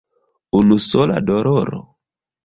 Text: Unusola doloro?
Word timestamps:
Unusola 0.59 1.19
doloro? 1.27 1.81